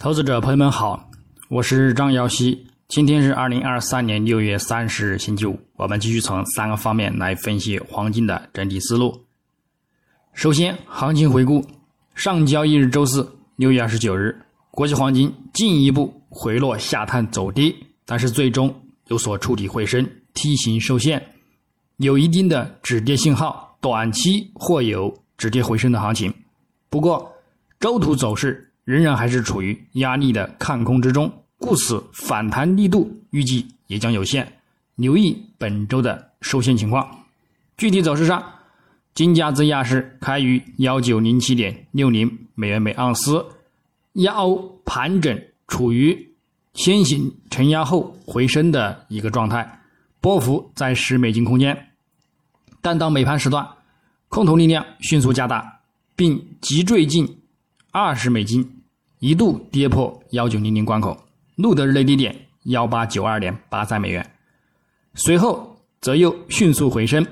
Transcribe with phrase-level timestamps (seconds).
[0.00, 1.10] 投资者朋友们好，
[1.48, 2.68] 我是张瑶希。
[2.86, 9.24] 今天是二零二三年六月三十日星期五，我们继续从三个方面来分析黄金的整体思路。
[10.34, 11.66] 首先，行情回顾：
[12.14, 14.40] 上交易日周四六月二十九日，
[14.70, 17.74] 国际黄金进一步回落下探走低，
[18.06, 18.72] 但是最终
[19.08, 21.20] 有所触底回升，梯形受限，
[21.96, 26.32] 有一定的止跌信号，短期或有止跌回升的行情。
[26.88, 27.32] 不过，
[27.80, 28.64] 周图走势。
[28.88, 34.50] 仍然还是处于压力的看空之中，故此反弹力度预计也将有限。
[34.94, 37.06] 留意本周的收线情况。
[37.76, 38.42] 具体走势上，
[39.12, 43.44] 金价自亚市开于幺九零七点六零美元每盎司，
[44.14, 46.32] 亚欧盘整处于
[46.72, 49.80] 先行承压后回升的一个状态，
[50.18, 51.90] 波幅在十美金空间。
[52.80, 53.68] 但到美盘时段，
[54.30, 55.80] 空头力量迅速加大，
[56.16, 57.38] 并急坠进
[57.90, 58.76] 二十美金。
[59.20, 61.16] 一度跌破幺九零零关口，
[61.56, 64.24] 录得日内低点幺八九二点八三美元，
[65.14, 67.26] 随后则又迅速回升，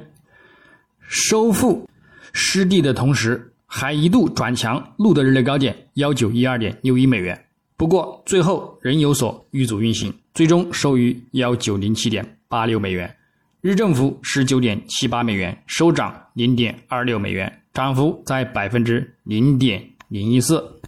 [1.01, 1.89] 收复
[2.33, 7.41] 失地的同时，还一度转强，录得日内高点幺九一二点六一美元。
[7.77, 13.15] 不过最后仍有所遇阻运行，最终收于幺九零七点八六美元，
[13.61, 20.81] 日振幅十九点七八美元，收涨零点二六美元，涨幅在百分之零点零一四。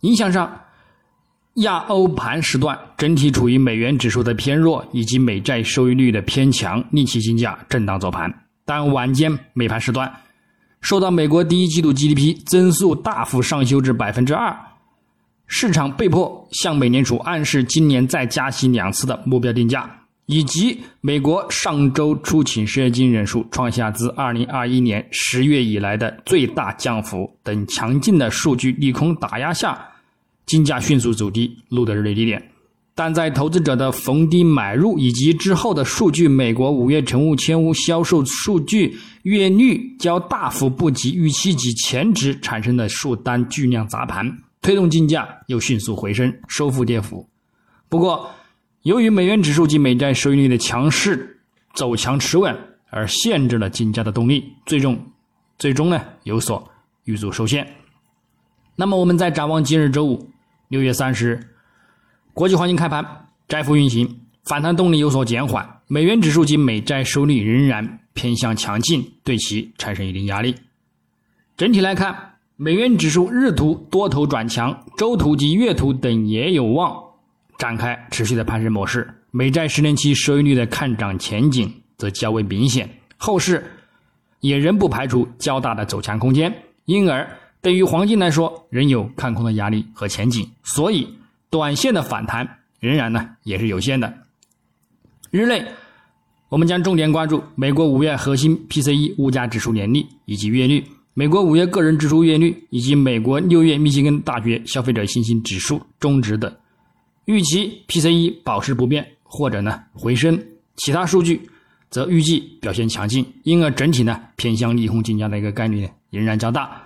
[0.00, 0.60] 影响上，
[1.54, 8.32] 亚欧盘时段整体处于美元指数的偏弱以及美债收益率的偏强，令其金价震荡走盘。
[8.64, 10.12] 但晚间美盘时段，
[10.80, 14.56] 受到美国第一季度 GDP 增速大幅上修至百分之二，
[15.48, 19.97] 市场被迫向美联储暗示今年再加息两次的目标定价。
[20.28, 29.82] 以及美国上周出勤失业金人数创下自2021年十月以来的最大降幅等强劲的数据利空打压下，
[30.44, 32.42] 金价迅速走低，录得日内低点。
[32.94, 47.26] 但在投资者的逢低买入以及之后的数据，美国五月成屋签屋销售数据月率较大幅不及预期及前值产生的数单巨量砸盘，推动金价又迅速回升，收复跌幅。
[47.88, 48.28] 不过，
[48.88, 51.42] 由于美元指数及美债收益率的强势
[51.74, 52.56] 走强持稳，
[52.88, 54.98] 而限制了金价的动力，最终
[55.58, 56.66] 最终呢有所
[57.04, 57.70] 遇阻受限。
[58.76, 60.30] 那么我们再展望今日周五
[60.68, 61.48] 六月三十日，
[62.32, 63.04] 国际黄金开盘
[63.46, 70.54] 窄幅运行，反弹动力有所减缓，美元指数及美债收益率仍然偏向强劲，对其产生一定压力。
[71.58, 77.06] 整体来看，美元指数日图多头转强，周图及月图等也有望。
[77.58, 83.62] 展开持续的攀升模式，美债十年期收益率的看涨前景则较为明显，后市
[84.40, 86.54] 也仍不排除较大的走强空间，
[86.84, 87.28] 因而
[87.60, 91.08] 对于黄金来说仍有看空的压力和前景，所以
[91.50, 92.48] 短线的反弹
[92.78, 94.14] 仍然呢也是有限的。
[95.32, 95.66] 日内
[96.48, 106.50] 我们将重点关注美国五月核心 PCE 物价指数年率以及月率，美国五月个人支出月率以及美国六月密歇根大学消费者信心指数终值等。
[107.28, 110.42] 预期 PCE 保持不变或者呢回升，
[110.76, 111.46] 其他数据
[111.90, 116.82] 则预计表现强劲，因而整体呢偏向利空金价的一个概率呢仍然较大。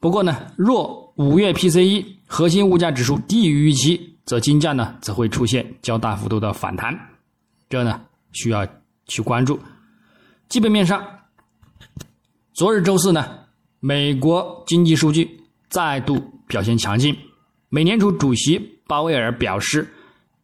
[0.00, 6.98] 不过呢，若五月 PCE 核心物价指数低于预期，则金价呢则会出现较大幅度的反弹，
[7.68, 8.00] 这呢
[8.32, 8.66] 需要
[9.06, 9.60] 去关注。
[10.48, 11.06] 基本面上，
[12.54, 13.38] 昨日周四呢，
[13.80, 15.28] 美国经济数据
[15.68, 17.14] 再度表现强劲，
[17.68, 18.70] 美联储主席。
[18.92, 19.88] 鲍威尔表示，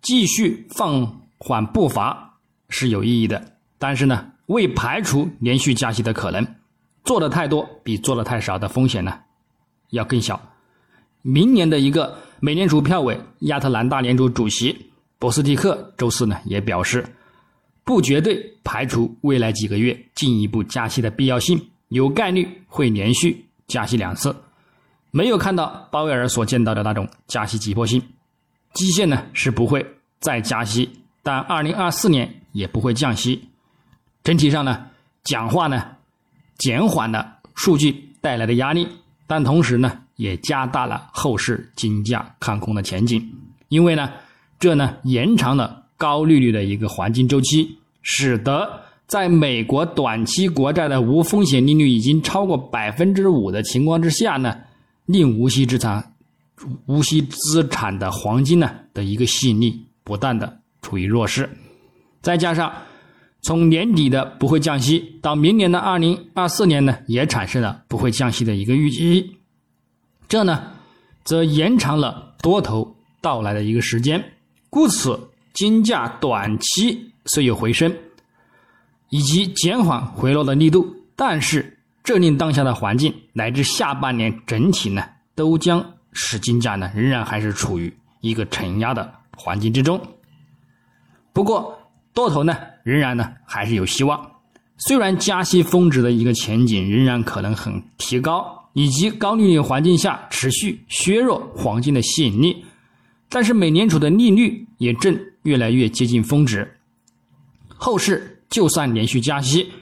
[0.00, 2.38] 继续放缓步伐
[2.70, 6.46] 是有意义的，但是呢，未排除连续加息的可能。
[7.04, 9.18] 做的太多比做的太少的风险呢，
[9.90, 10.40] 要更小。
[11.20, 17.04] 明年的一个美联储票委亚特兰大联储主席博斯蒂克周四呢也表示，
[17.84, 24.34] 不绝对排除未来几个月进一步加息的必要性，有概率会连续加息两次。
[25.10, 28.02] 没有看到鲍威尔所见到的那种加息急迫性。
[28.74, 29.84] 基线呢是不会
[30.20, 30.88] 再加息，
[31.22, 33.48] 但二零二四年也不会降息。
[34.22, 34.86] 整体上呢，
[35.24, 35.84] 讲话呢
[36.58, 38.86] 减缓了数据带来的压力，
[39.26, 43.26] 但同时呢也加大了后市金价看空的前景。
[43.68, 44.10] 因为呢，
[44.58, 48.68] 这呢延长了高利率的一个黄金周期，使得
[49.06, 54.56] 在美国短期国债的无风险利率已经超过百分之五的情况之下呢，
[55.06, 56.12] 令无息资产。
[56.86, 61.48] 无息资产的黄金呢的一个吸引力不断的处于弱势，
[62.20, 62.72] 再加上
[63.42, 69.36] 从年底的不会降息到明年的二零二四年呢也产生了不会降息的一个预期，
[70.28, 70.72] 这呢
[71.24, 74.32] 则延长了多头到来的一个时间，
[74.70, 75.18] 故此
[75.52, 77.94] 金价短期虽有回升，
[79.10, 90.00] 以及减缓回落的力度，但是这令当下的环境乃至下半年整体呢，都将使金价呢仍然还是处于一个承压的环境之中。
[91.32, 91.78] 不过
[92.12, 94.32] 多头呢仍然呢还是有希望，
[94.76, 98.56] 虽然加息峰值的一个前景仍然可能很提高。
[98.74, 102.64] 以及高利率环境下持续削弱黄金的吸引力，
[103.28, 106.76] 但是美联储的利率也正越来越接近峰值。
[107.76, 109.72] 后市就算连续加息，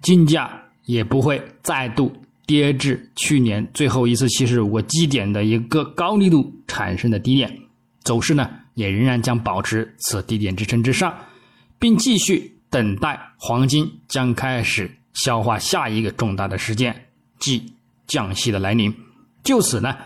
[0.00, 0.50] 金价
[0.86, 2.10] 也不会再度
[2.52, 7.58] 跌至去年最后一次七十五个基点的一个高力度产生的低点，
[8.02, 11.14] 走势呢也仍然将保持此低点支撑之上，
[11.78, 17.06] 并继续等待黄金将开始消化下一个重大的事件，
[17.38, 17.72] 即。
[18.08, 18.94] 降息的来临，
[19.42, 19.96] 就此呢，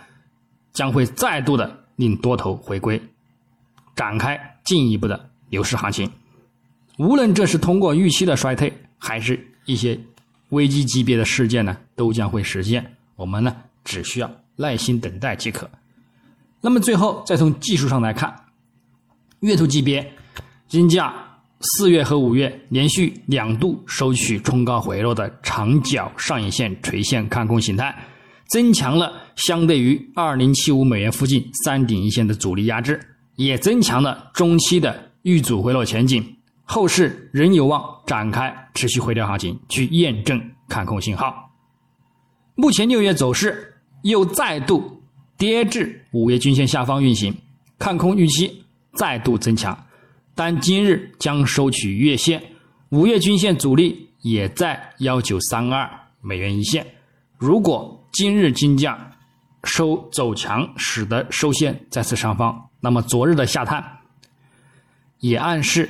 [0.72, 3.02] 将会再度的令多头回归，
[3.96, 6.08] 展开进一步的牛市行情。
[6.98, 9.98] 无论这是通过预期的衰退，还是一些
[10.50, 12.96] 危机级别的事件呢，都将会实现。
[13.16, 15.68] 我们呢，只需要耐心等待即可。
[16.60, 18.34] 那么最后再从技术上来看，
[19.40, 20.12] 月图级别
[20.68, 21.14] 金价
[21.60, 27.96] 四月和五月连续两度收取冲高回落的长角上影线垂线看空形态。
[28.48, 33.00] 增强了相对于二零七五美元附近三顶一线的阻力压制，
[33.34, 36.35] 也增强了中期的遇阻回落前景，
[36.66, 41.50] 后市仍有望展开持续回调行情，去验证看空信号。
[42.54, 45.02] 目前六月走势又再度
[45.38, 47.34] 跌至五月均线下方运行，
[47.78, 49.86] 看空预期再度增强，
[50.34, 52.42] 但今日将收取月线，
[52.90, 55.90] 五月均线阻力也在幺九三二
[56.20, 56.86] 美元一线，
[57.38, 57.94] 如果。
[58.12, 59.12] 今日金价
[59.64, 62.70] 收走强，使得收线再次上方。
[62.80, 63.98] 那么昨日的下探
[65.18, 65.86] 也暗示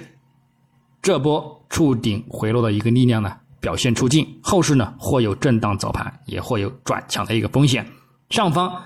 [1.07, 7.87] 这波触顶回落的一个力量呢表现出境，后市呢或有震荡走盘，也或有转强的一个风险。
[8.29, 8.83] 上方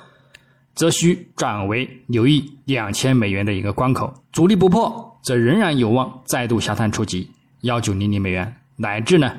[0.74, 7.30] 则需转为留意两千美元的一个关口，阻力不破，则仍然有望再度下探触及
[7.62, 9.32] 幺九零零美元，乃至呢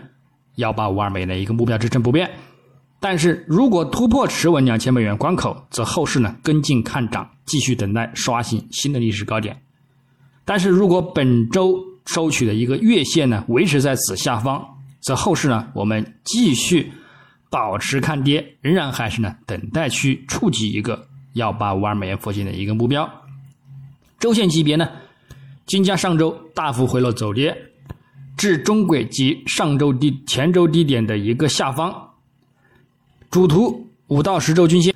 [0.55, 2.31] 幺八五二美元的一个目标支撑不变。
[2.99, 9.61] 但是如果突破持稳两千美元关口，则后市呢跟进看涨，继续等待刷新新的历史高点。
[10.43, 11.79] 但是如果本周
[12.13, 14.61] 收取的一个月线呢维持在此下方，
[14.99, 16.91] 则后市呢我们继续
[17.49, 23.09] 保持看跌，仍然还是呢等待去触及一个幺八五二美元附近的一个目标。
[24.19, 24.89] 周线级别呢，
[25.65, 27.57] 金价上周大幅回落走跌，
[28.35, 32.09] 至中轨及上周低前周低点的一个下方。
[33.29, 34.93] 主图五到十周均线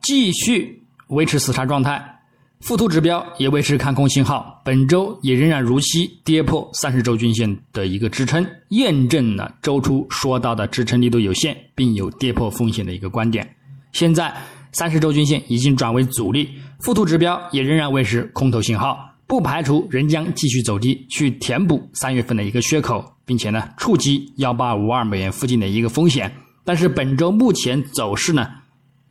[0.00, 2.17] 继续维持死叉状态，
[2.60, 13.48] 附图指标也维持看空信号，本周也仍然如期跌破三十周均线的一个支撑，验证了周初说到的支撑力度有限，并有跌破风险的一个观点。
[13.92, 14.34] 现在
[14.72, 16.50] 三十周均线已经转为阻力，
[16.80, 26.30] 附图指标也仍然维持空头信号，不排除仍将继续走低去填补三月份的一个缺口，并且呢触及幺八五二美元附近的一个风险。
[26.64, 28.46] 但是本周目前走势呢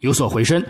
[0.01, 0.63] 有所回升，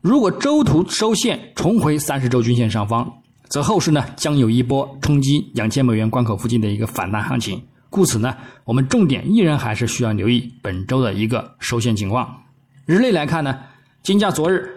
[0.00, 3.12] 如果周图收线重回三十周均线上方，
[3.48, 7.60] 则后市呢将有一波冲击两千美元关口附近的一个反弹行情。
[7.90, 12.42] 故此呢，我们重点依然还是需要留意本周的一个收线情况。
[12.86, 13.58] 日内来看呢，
[14.04, 14.72] 金价昨日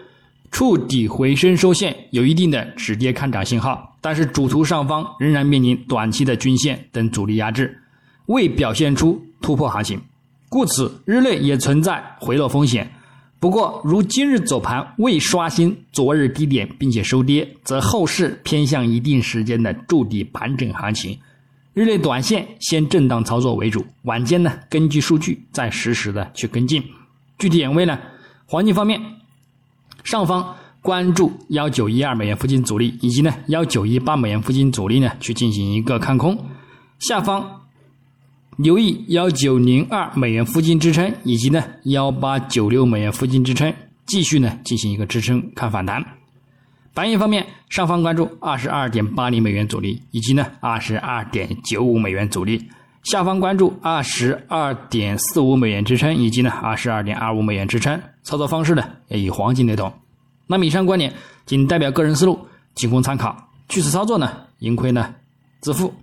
[0.49, 7.79] 触底回升收线，有一定的止跌看涨信号，但是主图上方仍然面临短期的均线等阻力压制，
[8.25, 10.01] 未表现出突破行情。
[10.49, 12.91] 故此，日内也存在回落风险。
[13.41, 21.17] 不过，如今日走盘未刷新昨日低点，并且收跌，则后市偏向一定时间的筑底盘整行情。
[21.73, 26.83] 日内短线先震荡操作为主，晚间呢根据数据再实时的去跟进。
[27.39, 27.97] 具体点位呢，
[28.45, 29.01] 黄金方面，
[30.03, 36.37] 上方关注幺九一二美元附近阻力，以及呢幺九一八美元附近阻力呢去进行一个看空。
[36.99, 37.60] 下方。
[38.57, 43.73] 留意幺九零二美元附近支撑，以及呢幺八九六美元附近支撑，
[44.05, 46.03] 继续呢进行一个支撑看反弹。
[46.93, 52.59] 白银方面，上方关注二十二点八零美元阻力，以及呢二十二点九五美元阻力；
[53.03, 57.99] 下方关注二十二点四五美元支撑，以及呢二十二点二五美元支撑。
[58.23, 59.91] 操作方式呢也与黄金雷同。
[60.45, 61.13] 那么以上观点
[61.45, 62.37] 仅代表个人思路，
[62.75, 63.49] 仅供参考。
[63.69, 64.29] 据此操作呢，
[64.59, 65.15] 盈亏呢
[65.61, 65.93] 自负。